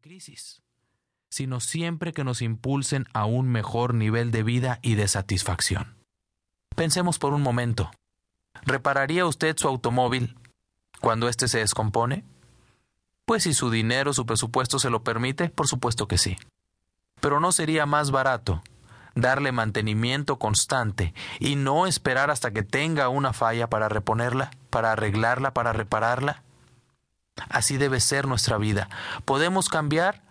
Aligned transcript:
crisis, 0.00 0.62
sino 1.28 1.60
siempre 1.60 2.12
que 2.12 2.24
nos 2.24 2.40
impulsen 2.40 3.06
a 3.12 3.26
un 3.26 3.48
mejor 3.48 3.92
nivel 3.94 4.30
de 4.30 4.42
vida 4.42 4.78
y 4.82 4.94
de 4.94 5.06
satisfacción. 5.08 5.96
Pensemos 6.74 7.18
por 7.18 7.34
un 7.34 7.42
momento. 7.42 7.90
¿Repararía 8.62 9.26
usted 9.26 9.56
su 9.58 9.68
automóvil 9.68 10.36
cuando 11.00 11.28
éste 11.28 11.48
se 11.48 11.58
descompone? 11.58 12.24
Pues 13.26 13.42
si 13.42 13.52
su 13.52 13.70
dinero, 13.70 14.14
su 14.14 14.24
presupuesto 14.24 14.78
se 14.78 14.88
lo 14.88 15.04
permite, 15.04 15.50
por 15.50 15.68
supuesto 15.68 16.08
que 16.08 16.16
sí. 16.16 16.38
Pero 17.20 17.38
¿no 17.38 17.52
sería 17.52 17.84
más 17.84 18.10
barato 18.10 18.62
darle 19.14 19.52
mantenimiento 19.52 20.38
constante 20.38 21.12
y 21.40 21.56
no 21.56 21.86
esperar 21.86 22.30
hasta 22.30 22.52
que 22.52 22.62
tenga 22.62 23.10
una 23.10 23.34
falla 23.34 23.68
para 23.68 23.90
reponerla, 23.90 24.50
para 24.70 24.92
arreglarla, 24.92 25.52
para 25.52 25.74
repararla? 25.74 26.42
Así 27.48 27.76
debe 27.76 28.00
ser 28.00 28.26
nuestra 28.26 28.58
vida. 28.58 28.88
Podemos 29.24 29.68
cambiar 29.68 30.22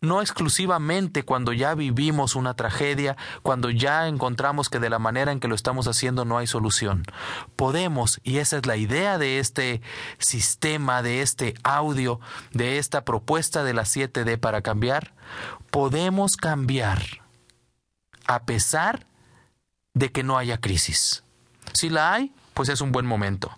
no 0.00 0.22
exclusivamente 0.22 1.24
cuando 1.24 1.52
ya 1.52 1.74
vivimos 1.74 2.34
una 2.34 2.54
tragedia, 2.54 3.16
cuando 3.42 3.70
ya 3.70 4.08
encontramos 4.08 4.68
que 4.70 4.78
de 4.78 4.90
la 4.90 4.98
manera 4.98 5.32
en 5.32 5.40
que 5.40 5.48
lo 5.48 5.54
estamos 5.54 5.86
haciendo 5.86 6.24
no 6.24 6.38
hay 6.38 6.46
solución. 6.46 7.04
Podemos, 7.56 8.20
y 8.24 8.38
esa 8.38 8.56
es 8.56 8.66
la 8.66 8.76
idea 8.76 9.18
de 9.18 9.38
este 9.38 9.82
sistema, 10.18 11.02
de 11.02 11.22
este 11.22 11.54
audio, 11.62 12.20
de 12.52 12.78
esta 12.78 13.04
propuesta 13.04 13.62
de 13.62 13.74
la 13.74 13.82
7D 13.82 14.38
para 14.38 14.62
cambiar, 14.62 15.12
podemos 15.70 16.36
cambiar 16.36 17.02
a 18.26 18.44
pesar 18.44 19.06
de 19.92 20.10
que 20.12 20.22
no 20.22 20.38
haya 20.38 20.60
crisis. 20.60 21.24
Si 21.72 21.90
la 21.90 22.14
hay, 22.14 22.32
pues 22.54 22.68
es 22.68 22.80
un 22.80 22.92
buen 22.92 23.06
momento 23.06 23.50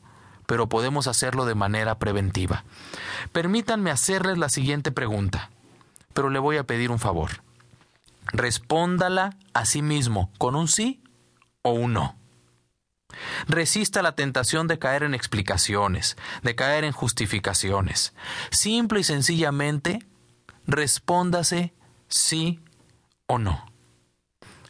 pero 0.46 0.69
podemos 0.69 1.06
hacerlo 1.06 1.45
de 1.45 1.55
manera 1.55 1.98
preventiva. 1.98 2.64
Permítanme 3.32 3.91
hacerles 3.91 4.38
la 4.38 4.48
siguiente 4.48 4.92
pregunta, 4.92 5.51
pero 6.12 6.30
le 6.30 6.38
voy 6.38 6.56
a 6.56 6.65
pedir 6.65 6.91
un 6.91 6.98
favor. 6.98 7.42
Respóndala 8.27 9.37
a 9.54 9.65
sí 9.65 9.82
mismo 9.82 10.30
con 10.38 10.54
un 10.54 10.68
sí 10.68 11.02
o 11.63 11.73
un 11.73 11.93
no. 11.95 12.16
Resista 13.46 14.02
la 14.02 14.15
tentación 14.15 14.68
de 14.68 14.79
caer 14.79 15.02
en 15.02 15.15
explicaciones, 15.15 16.16
de 16.43 16.54
caer 16.54 16.85
en 16.85 16.93
justificaciones. 16.93 18.15
Simple 18.51 19.01
y 19.01 19.04
sencillamente, 19.04 20.07
respóndase 20.66 21.74
sí 22.09 22.60
o 23.26 23.38
no. 23.38 23.66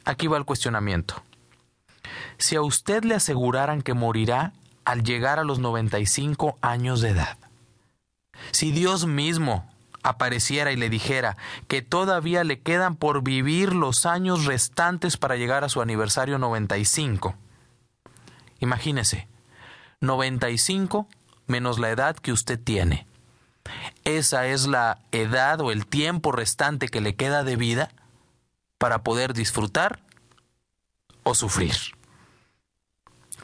Aquí 0.05 0.27
va 0.27 0.39
el 0.39 0.45
cuestionamiento. 0.45 1.23
Si 2.39 2.57
a 2.57 2.63
usted 2.63 3.05
le 3.05 3.15
aseguraran 3.15 3.83
que 3.83 3.95
morirá 3.95 4.53
al 4.85 5.03
llegar 5.03 5.39
a 5.39 5.45
los 5.45 5.59
95 5.59 6.59
años 6.61 7.01
de 7.01 7.11
edad. 7.11 7.39
Si 8.51 8.73
Dios 8.73 9.07
mismo 9.07 9.71
apareciera 10.03 10.73
y 10.73 10.77
le 10.77 10.91
dijera 10.91 11.37
que 11.69 11.83
todavía 11.83 12.45
le 12.45 12.61
quedan 12.61 12.97
por 12.97 13.23
vivir 13.23 13.73
los 13.75 14.05
años 14.07 14.45
restantes 14.45 15.17
para 15.17 15.37
llegar 15.37 15.65
a 15.65 15.69
su 15.69 15.81
aniversario 15.81 16.39
95. 16.39 17.35
Imagínese, 18.59 19.29
95 20.01 21.07
menos 21.47 21.79
la 21.79 21.91
edad 21.91 22.17
que 22.17 22.33
usted 22.33 22.59
tiene. 22.59 23.07
Esa 24.05 24.47
es 24.47 24.67
la 24.67 24.99
edad 25.13 25.61
o 25.61 25.71
el 25.71 25.87
tiempo 25.87 26.33
restante 26.33 26.89
que 26.89 27.01
le 27.01 27.15
queda 27.15 27.45
de 27.45 27.57
vida 27.57 27.91
para 28.79 29.03
poder 29.03 29.33
disfrutar 29.33 30.01
o 31.23 31.35
sufrir. 31.35 31.75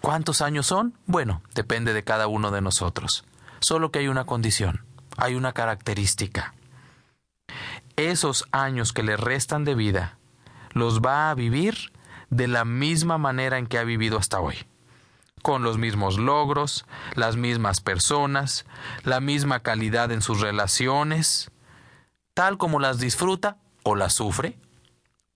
¿Cuántos 0.01 0.43
años 0.43 0.67
son? 0.67 0.97
Bueno, 1.07 1.43
depende 1.55 1.93
de 1.93 2.05
cada 2.05 2.29
uno 2.29 2.51
de 2.51 2.61
nosotros. 2.61 3.25
Solo 3.61 3.91
que 3.91 4.01
hay 4.01 4.09
una 4.09 4.25
condición, 4.25 4.85
hay 5.17 5.35
una 5.35 5.53
característica. 5.53 6.55
Esos 7.97 8.45
años 8.53 8.93
que 8.93 9.03
le 9.03 9.17
restan 9.17 9.65
de 9.65 9.75
vida 9.75 10.19
los 10.73 11.01
va 11.01 11.31
a 11.31 11.35
vivir 11.35 11.93
de 12.31 12.47
la 12.47 12.65
misma 12.65 13.19
manera 13.19 13.59
en 13.59 13.67
que 13.67 13.79
ha 13.79 13.85
vivido 13.85 14.19
hasta 14.19 14.41
hoy, 14.41 14.57
con 15.43 15.63
los 15.63 15.79
mismos 15.79 16.19
logros, 16.19 16.87
las 17.15 17.37
mismas 17.37 17.81
personas, 17.81 18.67
la 19.03 19.21
misma 19.21 19.61
calidad 19.61 20.13
en 20.13 20.23
sus 20.23 20.41
relaciones, 20.41 21.51
tal 22.35 22.59
como 22.59 22.79
las 22.79 23.01
disfruta 23.01 23.57
o 23.83 23.97
las 23.97 24.13
sufre 24.13 24.59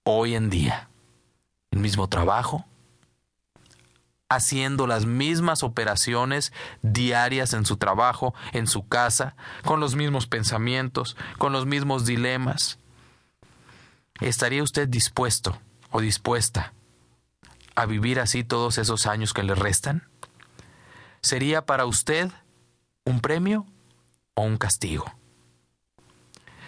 hoy 0.05 0.35
en 0.35 0.51
día. 0.51 0.89
El 1.71 1.81
mismo 1.81 2.09
trabajo, 2.09 2.67
haciendo 4.35 4.87
las 4.87 5.05
mismas 5.05 5.63
operaciones 5.63 6.53
diarias 6.83 7.53
en 7.53 7.67
su 7.67 7.77
trabajo, 7.77 8.35
en 8.53 8.67
su 8.67 8.89
casa, 8.89 9.37
con 9.65 9.81
los 9.81 9.95
mismos 9.95 10.27
pensamientos, 10.27 11.17
con 11.39 11.53
los 11.53 11.67
mismos 11.67 12.07
dilemas. 12.07 12.79
¿Estaría 14.21 14.63
usted 14.63 14.89
dispuesto 14.89 15.59
o 15.91 16.01
dispuesta 16.01 16.73
a 17.75 17.87
vivir 17.87 18.21
así 18.21 18.45
todos 18.45 18.79
esos 18.79 19.07
años 19.07 19.35
que 19.35 19.43
le 19.43 19.55
restan? 19.55 20.09
¿Sería 21.21 21.67
para 21.67 21.85
usted 21.85 22.31
un 23.05 23.21
premio 23.21 23.67
o 24.35 24.43
un 24.43 24.57
castigo? 24.57 25.13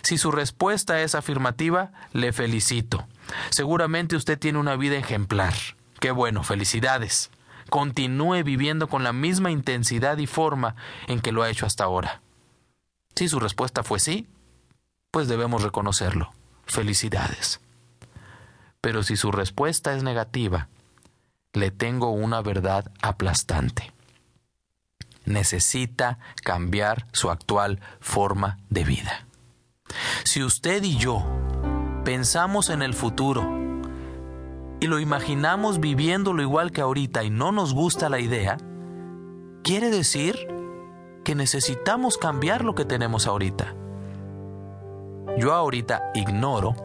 Si 0.02 0.18
su 0.18 0.30
respuesta 0.30 1.00
es 1.00 1.14
afirmativa, 1.14 1.92
le 2.12 2.32
felicito. 2.32 3.06
Seguramente 3.48 4.16
usted 4.16 4.38
tiene 4.38 4.58
una 4.58 4.76
vida 4.76 4.96
ejemplar. 4.96 5.54
Qué 5.98 6.10
bueno, 6.10 6.42
felicidades 6.42 7.30
continúe 7.70 8.42
viviendo 8.42 8.88
con 8.88 9.04
la 9.04 9.12
misma 9.12 9.50
intensidad 9.50 10.18
y 10.18 10.26
forma 10.26 10.76
en 11.06 11.20
que 11.20 11.32
lo 11.32 11.42
ha 11.42 11.50
hecho 11.50 11.66
hasta 11.66 11.84
ahora. 11.84 12.20
Si 13.14 13.28
su 13.28 13.40
respuesta 13.40 13.82
fue 13.82 14.00
sí, 14.00 14.26
pues 15.10 15.28
debemos 15.28 15.62
reconocerlo. 15.62 16.32
Felicidades. 16.66 17.60
Pero 18.80 19.02
si 19.02 19.16
su 19.16 19.30
respuesta 19.30 19.94
es 19.94 20.02
negativa, 20.02 20.68
le 21.52 21.70
tengo 21.70 22.10
una 22.10 22.42
verdad 22.42 22.90
aplastante. 23.00 23.92
Necesita 25.24 26.18
cambiar 26.42 27.06
su 27.12 27.30
actual 27.30 27.80
forma 28.00 28.58
de 28.70 28.84
vida. 28.84 29.26
Si 30.24 30.42
usted 30.42 30.82
y 30.82 30.96
yo 30.96 31.24
pensamos 32.04 32.68
en 32.68 32.82
el 32.82 32.92
futuro 32.92 33.63
y 34.84 34.86
lo 34.86 35.00
imaginamos 35.00 35.80
viviéndolo 35.80 36.42
igual 36.42 36.70
que 36.70 36.82
ahorita 36.82 37.24
y 37.24 37.30
no 37.30 37.52
nos 37.52 37.72
gusta 37.72 38.10
la 38.10 38.20
idea, 38.20 38.58
quiere 39.62 39.88
decir 39.88 40.46
que 41.24 41.34
necesitamos 41.34 42.18
cambiar 42.18 42.62
lo 42.62 42.74
que 42.74 42.84
tenemos 42.84 43.26
ahorita. 43.26 43.74
Yo 45.38 45.54
ahorita 45.54 46.10
ignoro 46.14 46.76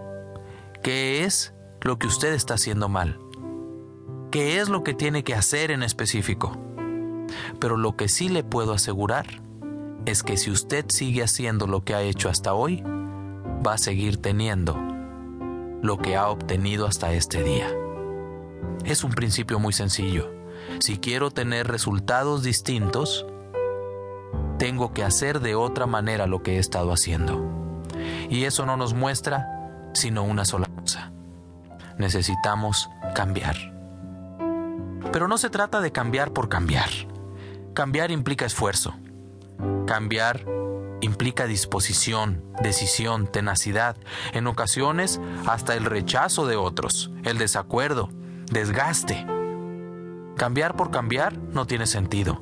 qué 0.81 1.25
es 1.25 1.53
lo 1.81 1.99
que 1.99 2.07
usted 2.07 2.31
está 2.31 2.53
haciendo 2.53 2.87
mal, 2.87 3.19
qué 4.31 4.61
es 4.61 4.69
lo 4.69 4.81
que 4.81 4.93
tiene 4.93 5.25
que 5.25 5.35
hacer 5.35 5.69
en 5.69 5.83
específico. 5.83 6.57
Pero 7.59 7.75
lo 7.75 7.97
que 7.97 8.07
sí 8.07 8.29
le 8.29 8.45
puedo 8.45 8.71
asegurar 8.71 9.25
es 10.05 10.23
que 10.23 10.37
si 10.37 10.51
usted 10.51 10.85
sigue 10.87 11.21
haciendo 11.21 11.67
lo 11.67 11.83
que 11.83 11.95
ha 11.95 12.01
hecho 12.01 12.29
hasta 12.29 12.53
hoy, 12.53 12.81
va 12.81 13.73
a 13.73 13.77
seguir 13.77 14.21
teniendo 14.21 14.77
lo 15.81 15.97
que 15.97 16.15
ha 16.15 16.29
obtenido 16.29 16.87
hasta 16.87 17.11
este 17.11 17.43
día. 17.43 17.67
Es 18.85 19.03
un 19.03 19.11
principio 19.11 19.59
muy 19.59 19.73
sencillo. 19.73 20.33
Si 20.79 20.97
quiero 20.97 21.31
tener 21.31 21.67
resultados 21.67 22.43
distintos, 22.43 23.25
tengo 24.57 24.93
que 24.93 25.03
hacer 25.03 25.39
de 25.39 25.55
otra 25.55 25.85
manera 25.85 26.27
lo 26.27 26.43
que 26.43 26.55
he 26.55 26.59
estado 26.59 26.91
haciendo. 26.91 27.45
Y 28.29 28.43
eso 28.43 28.65
no 28.65 28.77
nos 28.77 28.93
muestra 28.93 29.47
sino 29.93 30.23
una 30.23 30.45
sola 30.45 30.67
cosa. 30.67 31.11
Necesitamos 31.97 32.89
cambiar. 33.15 33.55
Pero 35.11 35.27
no 35.27 35.37
se 35.37 35.49
trata 35.49 35.81
de 35.81 35.91
cambiar 35.91 36.31
por 36.31 36.49
cambiar. 36.49 36.89
Cambiar 37.73 38.11
implica 38.11 38.45
esfuerzo. 38.45 38.95
Cambiar 39.87 40.45
implica 41.01 41.45
disposición, 41.45 42.43
decisión, 42.61 43.27
tenacidad, 43.27 43.97
en 44.33 44.47
ocasiones 44.47 45.19
hasta 45.47 45.75
el 45.75 45.85
rechazo 45.85 46.45
de 46.45 46.57
otros, 46.57 47.11
el 47.23 47.37
desacuerdo, 47.37 48.09
desgaste. 48.49 49.25
Cambiar 50.35 50.75
por 50.75 50.91
cambiar 50.91 51.37
no 51.37 51.67
tiene 51.67 51.85
sentido. 51.85 52.41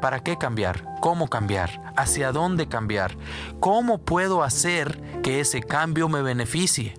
¿Para 0.00 0.22
qué 0.22 0.36
cambiar? 0.36 0.84
¿Cómo 1.00 1.28
cambiar? 1.28 1.92
¿Hacia 1.96 2.32
dónde 2.32 2.68
cambiar? 2.68 3.16
¿Cómo 3.60 3.98
puedo 3.98 4.42
hacer 4.42 5.20
que 5.22 5.40
ese 5.40 5.62
cambio 5.62 6.08
me 6.08 6.22
beneficie? 6.22 6.94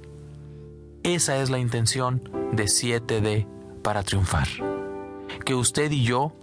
Esa 1.04 1.38
es 1.38 1.50
la 1.50 1.60
intención 1.60 2.22
de 2.52 2.66
7D 2.66 3.48
para 3.84 4.04
triunfar. 4.04 4.48
Que 5.46 5.56
usted 5.56 5.92
y 5.92 6.04
yo 6.04 6.34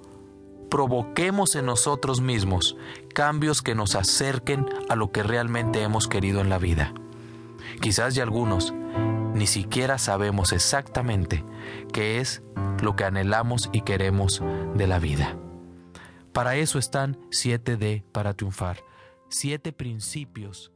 provoquemos 0.71 1.55
en 1.57 1.67
nosotros 1.67 2.21
mismos 2.21 2.77
cambios 3.15 3.63
que 3.63 3.75
nos 3.75 3.95
acerquen 3.95 4.67
a 4.89 4.97
lo 4.97 5.13
que 5.13 5.23
realmente 5.23 5.83
hemos 5.83 6.09
querido 6.09 6.41
en 6.41 6.49
la 6.49 6.59
vida. 6.59 6.95
Quizás 7.81 8.15
ya 8.15 8.23
algunos 8.23 8.73
ni 9.35 9.47
siquiera 9.47 9.99
sabemos 9.99 10.53
exactamente 10.53 11.45
qué 11.93 12.21
es 12.21 12.43
lo 12.83 12.97
que 12.97 13.05
anhelamos 13.05 13.69
y 13.73 13.83
queremos 13.83 14.43
de 14.75 14.87
la 14.87 14.99
vida. 14.99 15.37
Para 16.33 16.57
eso 16.57 16.79
están 16.79 17.17
7D 17.31 18.05
para 18.13 18.35
triunfar, 18.35 18.79
siete 19.29 19.73
principios 19.73 20.73